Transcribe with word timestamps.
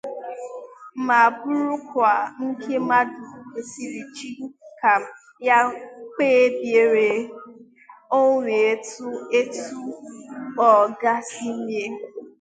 ma 1.07 1.19
bụrụkwa 1.39 2.11
nke 2.45 2.73
mmadụ 2.81 3.23
kwesiri 3.49 3.99
iji 4.05 4.29
aka 4.69 4.93
ya 5.47 5.57
kpebiere 6.13 7.09
onwe 8.21 8.53
etu 9.41 9.81
ọ 10.69 10.71
ga-esi 11.01 11.49
mee 11.65 11.91